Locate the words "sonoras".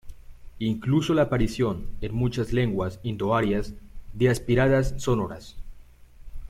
4.97-5.57